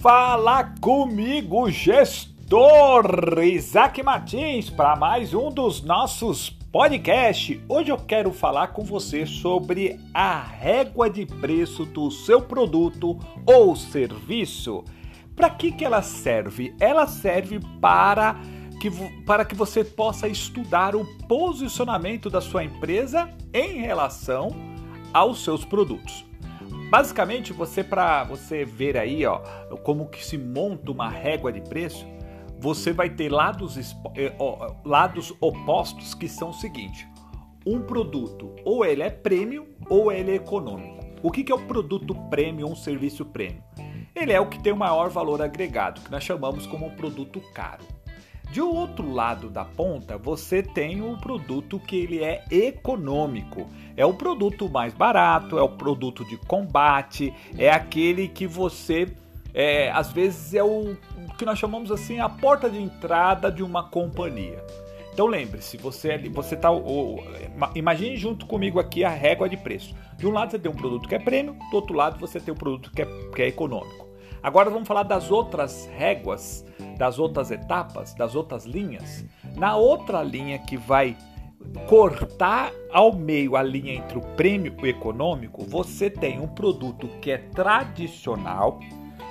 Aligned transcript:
Fala 0.00 0.62
comigo, 0.80 1.68
gestor 1.68 3.42
Isaac 3.42 4.00
Martins, 4.00 4.70
para 4.70 4.94
mais 4.94 5.34
um 5.34 5.50
dos 5.50 5.82
nossos 5.82 6.50
podcasts. 6.70 7.58
Hoje 7.68 7.90
eu 7.90 7.96
quero 7.96 8.32
falar 8.32 8.68
com 8.68 8.84
você 8.84 9.26
sobre 9.26 9.98
a 10.14 10.40
régua 10.40 11.10
de 11.10 11.26
preço 11.26 11.84
do 11.84 12.12
seu 12.12 12.40
produto 12.40 13.18
ou 13.44 13.74
serviço. 13.74 14.84
Para 15.34 15.50
que, 15.50 15.72
que 15.72 15.84
ela 15.84 16.00
serve? 16.00 16.72
Ela 16.78 17.08
serve 17.08 17.58
para 17.80 18.36
que, 18.80 18.92
para 19.26 19.44
que 19.44 19.56
você 19.56 19.82
possa 19.82 20.28
estudar 20.28 20.94
o 20.94 21.04
posicionamento 21.26 22.30
da 22.30 22.40
sua 22.40 22.62
empresa 22.62 23.28
em 23.52 23.80
relação 23.80 24.50
aos 25.12 25.42
seus 25.42 25.64
produtos. 25.64 26.27
Basicamente, 26.90 27.52
você 27.52 27.84
para 27.84 28.24
você 28.24 28.64
ver 28.64 28.96
aí, 28.96 29.26
ó, 29.26 29.38
como 29.82 30.08
que 30.08 30.24
se 30.24 30.38
monta 30.38 30.90
uma 30.90 31.08
régua 31.08 31.52
de 31.52 31.60
preço, 31.60 32.06
você 32.58 32.92
vai 32.92 33.10
ter 33.10 33.30
lados, 33.30 33.76
eh, 34.16 34.34
lados 34.84 35.34
opostos 35.40 36.14
que 36.14 36.28
são 36.28 36.48
o 36.48 36.54
seguinte: 36.54 37.06
um 37.66 37.82
produto 37.82 38.56
ou 38.64 38.84
ele 38.84 39.02
é 39.02 39.10
prêmio 39.10 39.68
ou 39.88 40.10
ele 40.10 40.32
é 40.32 40.34
econômico. 40.36 41.06
O 41.22 41.30
que, 41.30 41.44
que 41.44 41.52
é 41.52 41.54
o 41.54 41.66
produto 41.66 42.14
prêmio 42.30 42.66
ou 42.66 42.72
um 42.72 42.76
serviço 42.76 43.24
prêmio? 43.24 43.62
Ele 44.14 44.32
é 44.32 44.40
o 44.40 44.48
que 44.48 44.62
tem 44.62 44.72
o 44.72 44.76
maior 44.76 45.10
valor 45.10 45.42
agregado, 45.42 46.00
que 46.00 46.10
nós 46.10 46.24
chamamos 46.24 46.66
como 46.66 46.86
um 46.86 46.96
produto 46.96 47.40
caro. 47.52 47.84
De 48.50 48.62
outro 48.62 49.12
lado 49.12 49.50
da 49.50 49.64
ponta, 49.64 50.16
você 50.16 50.62
tem 50.62 51.02
o 51.02 51.18
produto 51.18 51.78
que 51.78 51.96
ele 51.96 52.24
é 52.24 52.44
econômico. 52.50 53.68
É 53.96 54.06
o 54.06 54.14
produto 54.14 54.68
mais 54.70 54.94
barato, 54.94 55.58
é 55.58 55.62
o 55.62 55.68
produto 55.68 56.24
de 56.24 56.36
combate, 56.38 57.34
é 57.58 57.70
aquele 57.70 58.26
que 58.26 58.46
você 58.46 59.08
é, 59.52 59.90
às 59.90 60.12
vezes 60.12 60.54
é 60.54 60.62
o, 60.62 60.96
que 61.36 61.44
nós 61.44 61.58
chamamos 61.58 61.90
assim 61.90 62.20
a 62.20 62.28
porta 62.28 62.70
de 62.70 62.80
entrada 62.80 63.50
de 63.50 63.62
uma 63.62 63.82
companhia. 63.82 64.64
Então 65.12 65.26
lembre-se, 65.26 65.76
você 65.76 66.16
você 66.28 66.56
tá 66.56 66.70
o, 66.70 67.18
imagine 67.74 68.16
junto 68.16 68.46
comigo 68.46 68.78
aqui 68.78 69.04
a 69.04 69.10
régua 69.10 69.48
de 69.48 69.56
preço. 69.56 69.94
De 70.16 70.26
um 70.26 70.30
lado 70.30 70.52
você 70.52 70.58
tem 70.58 70.70
um 70.70 70.76
produto 70.76 71.08
que 71.08 71.14
é 71.14 71.18
prêmio, 71.18 71.56
do 71.70 71.76
outro 71.76 71.94
lado 71.94 72.18
você 72.18 72.38
tem 72.38 72.54
um 72.54 72.56
produto 72.56 72.90
que 72.92 73.02
é, 73.02 73.06
que 73.34 73.42
é 73.42 73.48
econômico. 73.48 74.06
Agora 74.42 74.70
vamos 74.70 74.86
falar 74.86 75.02
das 75.02 75.30
outras 75.30 75.90
réguas 75.96 76.64
das 76.98 77.18
outras 77.18 77.50
etapas, 77.50 78.12
das 78.12 78.34
outras 78.34 78.66
linhas, 78.66 79.24
na 79.56 79.76
outra 79.76 80.22
linha 80.22 80.58
que 80.58 80.76
vai 80.76 81.16
cortar 81.88 82.72
ao 82.92 83.12
meio 83.12 83.56
a 83.56 83.62
linha 83.62 83.94
entre 83.94 84.18
o 84.18 84.22
prêmio 84.36 84.74
e 84.78 84.82
o 84.82 84.86
econômico, 84.86 85.64
você 85.64 86.10
tem 86.10 86.40
um 86.40 86.48
produto 86.48 87.08
que 87.20 87.30
é 87.30 87.38
tradicional. 87.38 88.80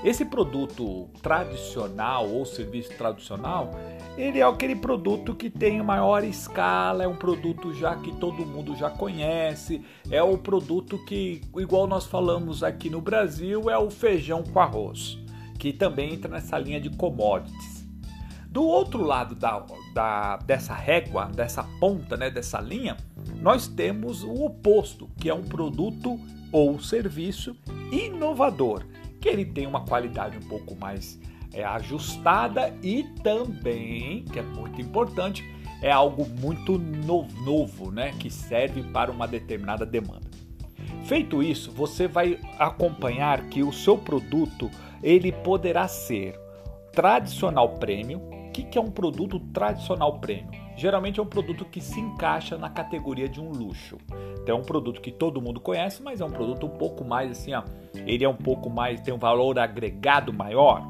Esse 0.03 0.23
produto 0.23 1.09
tradicional 1.23 2.29
ou 2.29 2.45
serviço 2.45 2.95
tradicional, 2.97 3.71
ele 4.15 4.39
é 4.39 4.43
aquele 4.43 4.75
produto 4.75 5.33
que 5.33 5.49
tem 5.49 5.81
maior 5.81 6.23
escala, 6.23 7.03
é 7.03 7.07
um 7.07 7.15
produto 7.15 7.73
já 7.73 7.95
que 7.95 8.15
todo 8.17 8.45
mundo 8.45 8.75
já 8.75 8.91
conhece, 8.91 9.83
é 10.11 10.21
o 10.21 10.37
produto 10.37 11.03
que, 11.05 11.41
igual 11.57 11.87
nós 11.87 12.05
falamos 12.05 12.63
aqui 12.63 12.89
no 12.89 13.02
Brasil, 13.02 13.69
é 13.69 13.77
o 13.77 13.89
feijão 13.89 14.43
com 14.43 14.59
arroz 14.59 15.27
que 15.58 15.73
também 15.73 16.13
entra 16.13 16.30
nessa 16.30 16.58
linha 16.58 16.80
de 16.80 16.89
commodities. 16.89 17.88
Do 18.50 18.63
outro 18.63 19.03
lado 19.03 19.36
da, 19.36 19.66
da, 19.94 20.38
dessa 20.38 20.73
régua, 20.73 21.25
dessa 21.25 21.64
ponta, 21.80 22.16
né, 22.16 22.30
dessa 22.30 22.59
linha, 22.59 22.97
nós 23.41 23.67
temos 23.67 24.23
o 24.23 24.45
oposto, 24.45 25.09
que 25.17 25.30
é 25.30 25.33
um 25.33 25.44
produto 25.44 26.19
ou 26.52 26.80
serviço 26.80 27.55
inovador, 27.91 28.83
que 29.19 29.30
ele 29.30 29.45
tem 29.45 29.67
uma 29.67 29.81
qualidade 29.81 30.38
um 30.38 30.47
pouco 30.47 30.75
mais 30.75 31.19
é, 31.53 31.64
ajustada 31.64 32.73
e 32.81 33.04
também, 33.23 34.23
que 34.26 34.39
é 34.39 34.43
muito 34.43 34.81
importante, 34.81 35.43
é 35.81 35.92
algo 35.92 36.26
muito 36.26 36.77
novo, 36.80 37.42
novo, 37.43 37.92
né, 37.92 38.14
que 38.20 38.30
serve 38.30 38.81
para 38.83 39.11
uma 39.11 39.27
determinada 39.27 39.86
demanda. 39.86 40.27
Feito 41.05 41.42
isso, 41.43 41.71
você 41.71 42.08
vai 42.08 42.39
acompanhar 42.58 43.43
que 43.49 43.64
o 43.64 43.71
seu 43.71 43.98
produto 43.98 44.70
ele 45.02 45.31
poderá 45.31 45.87
ser 45.87 46.39
tradicional 46.91 47.69
prêmio. 47.75 48.19
O 48.19 48.52
que, 48.52 48.77
é 48.77 48.81
um 48.81 48.89
produto 48.89 49.39
tradicional 49.39 50.19
prêmio? 50.19 50.59
Geralmente 50.75 51.19
é 51.19 51.23
um 51.23 51.27
produto 51.27 51.63
que 51.65 51.80
se 51.80 51.99
encaixa 51.99 52.58
na 52.58 52.69
categoria 52.69 53.30
de 53.30 53.39
um 53.39 53.52
luxo. 53.52 53.97
Então 54.41 54.57
é 54.57 54.59
um 54.59 54.63
produto 54.63 54.99
que 54.99 55.11
todo 55.11 55.41
mundo 55.41 55.59
conhece, 55.59 56.02
mas 56.02 56.21
é 56.21 56.25
um 56.25 56.31
produto 56.31 56.65
um 56.65 56.77
pouco 56.77 57.03
mais 57.03 57.30
assim, 57.31 57.53
ó, 57.53 57.63
ele 57.93 58.23
é 58.23 58.30
um 58.30 58.36
pouco 58.36 58.69
mais, 58.69 59.02
tem 59.02 59.13
um 59.13 59.19
valor 59.19 59.59
agregado 59.59 60.33
maior. 60.33 60.83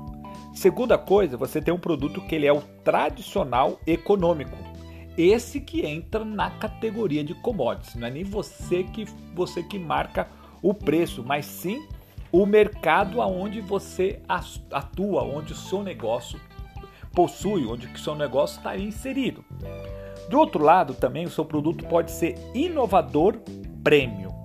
Segunda 0.54 0.98
coisa, 0.98 1.36
você 1.38 1.62
tem 1.62 1.74
um 1.74 1.80
produto 1.80 2.22
que 2.22 2.36
ele 2.36 2.46
é 2.46 2.54
o 2.54 2.62
tradicional 2.84 3.80
econômico. 3.86 4.58
Esse 5.18 5.60
que 5.60 5.86
entra 5.86 6.24
na 6.24 6.52
categoria 6.52 7.24
de 7.24 7.34
commodities, 7.34 7.96
não 7.96 8.08
é 8.08 8.12
nem 8.12 8.24
você 8.24 8.84
que 8.84 9.06
você 9.34 9.64
que 9.64 9.80
marca 9.80 10.28
o 10.62 10.74
preço, 10.74 11.24
mas 11.26 11.46
sim 11.46 11.86
o 12.32 12.46
mercado 12.46 13.22
aonde 13.22 13.62
você 13.62 14.22
atua, 14.72 15.24
onde 15.24 15.54
o 15.54 15.56
seu 15.56 15.84
negócio 15.84 16.40
possui, 17.14 17.66
onde 17.66 17.88
o 17.88 17.98
seu 17.98 18.16
negócio 18.16 18.58
está 18.58 18.78
inserido. 18.78 19.44
Do 20.30 20.38
outro 20.38 20.64
lado, 20.64 20.94
também 20.94 21.26
o 21.26 21.30
seu 21.30 21.46
produto 21.46 21.86
pode 21.86 22.12
ser 22.12 22.36
inovador 22.54 23.40
prêmio. 23.84 24.36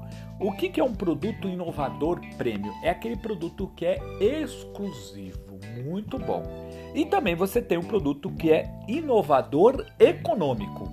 O 0.40 0.52
que, 0.52 0.80
é 0.80 0.84
um 0.84 0.94
produto 0.94 1.48
inovador 1.48 2.20
prêmio? 2.36 2.72
É 2.82 2.90
aquele 2.90 3.16
produto 3.16 3.70
que 3.76 3.86
é 3.86 3.98
exclusivo, 4.20 5.58
muito 5.84 6.18
bom. 6.18 6.42
E 6.94 7.04
também 7.04 7.34
você 7.34 7.62
tem 7.62 7.78
um 7.78 7.82
produto 7.82 8.30
que 8.30 8.50
é 8.50 8.68
inovador 8.88 9.86
econômico. 10.00 10.90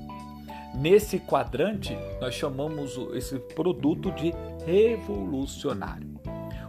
Nesse 0.75 1.19
quadrante, 1.19 1.97
nós 2.21 2.35
chamamos 2.35 2.95
esse 3.13 3.39
produto 3.39 4.11
de 4.11 4.33
revolucionário. 4.65 6.19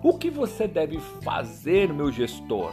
O 0.02 0.16
que 0.16 0.30
você 0.30 0.66
deve 0.66 0.98
fazer, 1.22 1.92
meu 1.92 2.10
gestor? 2.10 2.72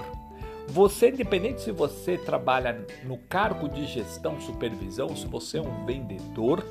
Você, 0.69 1.09
independente 1.09 1.61
se 1.61 1.71
você 1.71 2.17
trabalha 2.17 2.85
no 3.05 3.17
cargo 3.17 3.67
de 3.67 3.85
gestão, 3.85 4.39
supervisão, 4.39 5.15
se 5.15 5.25
você 5.27 5.57
é 5.57 5.61
um 5.61 5.85
vendedor, 5.85 6.63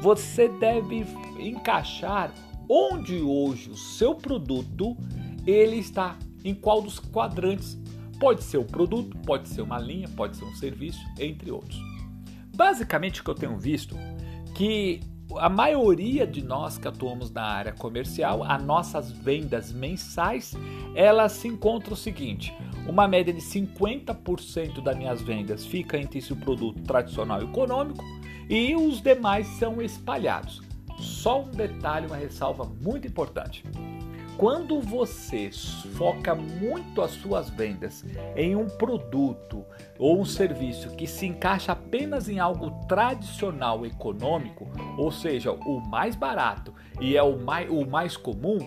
você 0.00 0.48
deve 0.48 1.04
encaixar 1.38 2.32
onde 2.68 3.20
hoje 3.20 3.70
o 3.70 3.76
seu 3.76 4.14
produto 4.14 4.96
ele 5.46 5.76
está, 5.76 6.16
em 6.44 6.54
qual 6.54 6.80
dos 6.80 6.98
quadrantes. 6.98 7.76
Pode 8.20 8.44
ser 8.44 8.58
o 8.58 8.64
produto, 8.64 9.16
pode 9.18 9.48
ser 9.48 9.62
uma 9.62 9.78
linha, 9.78 10.08
pode 10.08 10.36
ser 10.36 10.44
um 10.44 10.54
serviço, 10.54 11.00
entre 11.18 11.50
outros. 11.50 11.78
Basicamente 12.54 13.20
o 13.20 13.24
que 13.24 13.30
eu 13.30 13.34
tenho 13.34 13.58
visto 13.58 13.96
que 14.54 15.00
a 15.38 15.48
maioria 15.48 16.26
de 16.26 16.42
nós 16.42 16.78
que 16.78 16.88
atuamos 16.88 17.30
na 17.30 17.42
área 17.42 17.72
comercial, 17.72 18.42
as 18.44 18.62
nossas 18.62 19.10
vendas 19.10 19.72
mensais, 19.72 20.54
elas 20.94 21.32
se 21.32 21.48
encontram 21.48 21.94
o 21.94 21.96
seguinte: 21.96 22.54
uma 22.86 23.08
média 23.08 23.32
de 23.32 23.40
50% 23.40 24.82
das 24.82 24.96
minhas 24.96 25.22
vendas 25.22 25.64
fica 25.64 25.98
entre 25.98 26.18
esse 26.18 26.34
produto 26.34 26.82
tradicional 26.82 27.40
e 27.40 27.44
econômico 27.44 28.04
e 28.48 28.74
os 28.74 29.00
demais 29.00 29.46
são 29.58 29.80
espalhados. 29.80 30.62
Só 30.98 31.42
um 31.42 31.50
detalhe, 31.50 32.06
uma 32.06 32.16
ressalva 32.16 32.64
muito 32.64 33.06
importante. 33.06 33.64
Quando 34.36 34.80
você 34.80 35.50
foca 35.96 36.34
muito 36.34 37.00
as 37.00 37.12
suas 37.12 37.48
vendas 37.48 38.04
em 38.36 38.56
um 38.56 38.68
produto 38.68 39.64
ou 39.96 40.20
um 40.20 40.24
serviço 40.24 40.90
que 40.96 41.06
se 41.06 41.26
encaixa 41.26 41.72
apenas 41.72 42.28
em 42.28 42.40
algo 42.40 42.70
tradicional 42.88 43.86
econômico, 43.86 44.68
ou 44.98 45.12
seja, 45.12 45.52
o 45.52 45.80
mais 45.80 46.16
barato 46.16 46.74
e 47.00 47.16
é 47.16 47.22
o 47.22 47.38
mais, 47.38 47.70
o 47.70 47.86
mais 47.86 48.16
comum, 48.16 48.58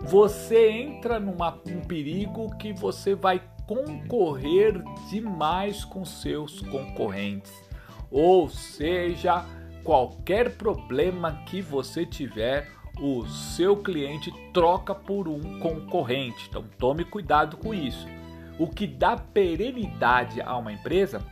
você 0.00 0.70
entra 0.70 1.20
num 1.20 1.36
um 1.66 1.80
perigo 1.82 2.56
que 2.56 2.72
você 2.72 3.14
vai 3.14 3.42
concorrer 3.66 4.82
demais 5.10 5.84
com 5.84 6.04
seus 6.04 6.60
concorrentes. 6.60 7.52
Ou 8.10 8.48
seja, 8.48 9.44
qualquer 9.84 10.56
problema 10.56 11.42
que 11.46 11.60
você 11.60 12.04
tiver, 12.04 12.68
o 13.00 13.26
seu 13.26 13.76
cliente 13.76 14.32
troca 14.52 14.94
por 14.94 15.28
um 15.28 15.58
concorrente. 15.58 16.46
Então 16.48 16.64
tome 16.78 17.04
cuidado 17.04 17.56
com 17.56 17.74
isso. 17.74 18.06
O 18.58 18.66
que 18.66 18.86
dá 18.86 19.16
perenidade 19.16 20.40
a 20.40 20.56
uma 20.56 20.72
empresa 20.72 21.22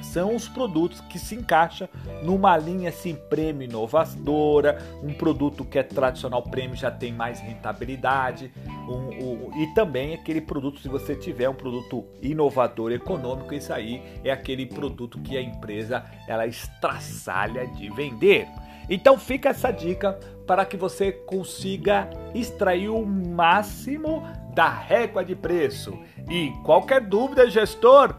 são 0.00 0.34
os 0.34 0.48
produtos 0.48 1.00
que 1.02 1.18
se 1.18 1.34
encaixa 1.34 1.88
numa 2.22 2.56
linha 2.56 2.88
assim 2.88 3.14
prêmio 3.14 3.68
inovadora, 3.68 4.78
um 5.02 5.12
produto 5.12 5.64
que 5.64 5.78
é 5.78 5.82
tradicional 5.82 6.42
prêmio 6.42 6.76
já 6.76 6.90
tem 6.90 7.12
mais 7.12 7.40
rentabilidade, 7.40 8.52
um, 8.88 9.50
um, 9.50 9.62
e 9.62 9.66
também 9.74 10.14
aquele 10.14 10.40
produto 10.40 10.80
se 10.80 10.88
você 10.88 11.14
tiver 11.14 11.48
um 11.48 11.54
produto 11.54 12.04
inovador 12.20 12.92
econômico, 12.92 13.54
isso 13.54 13.72
aí 13.72 14.02
é 14.24 14.30
aquele 14.30 14.66
produto 14.66 15.18
que 15.20 15.36
a 15.36 15.42
empresa 15.42 16.04
ela 16.28 16.46
estraçalha 16.46 17.66
de 17.66 17.88
vender. 17.90 18.48
Então 18.88 19.18
fica 19.18 19.50
essa 19.50 19.70
dica 19.70 20.18
para 20.46 20.64
que 20.64 20.76
você 20.76 21.12
consiga 21.12 22.08
extrair 22.34 22.88
o 22.88 23.04
máximo 23.06 24.22
da 24.54 24.68
régua 24.68 25.24
de 25.24 25.34
preço. 25.34 25.98
E 26.30 26.50
qualquer 26.64 27.00
dúvida, 27.00 27.48
gestor, 27.48 28.14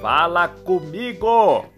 fala 0.00 0.48
comigo! 0.48 1.77